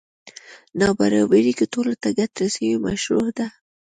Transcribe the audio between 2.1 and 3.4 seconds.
ګټه رسوي مشروع